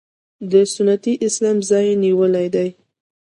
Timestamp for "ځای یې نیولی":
1.69-2.47